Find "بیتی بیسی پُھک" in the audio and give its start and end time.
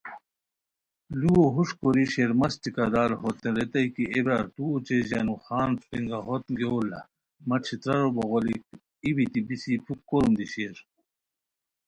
9.15-9.99